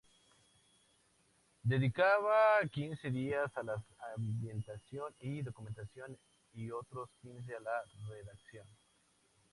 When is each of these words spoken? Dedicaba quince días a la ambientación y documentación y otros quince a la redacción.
Dedicaba 1.63 2.65
quince 2.71 3.11
días 3.11 3.55
a 3.55 3.61
la 3.61 3.83
ambientación 4.15 5.13
y 5.19 5.43
documentación 5.43 6.17
y 6.55 6.71
otros 6.71 7.07
quince 7.21 7.53
a 7.55 7.59
la 7.59 7.83
redacción. 8.09 8.65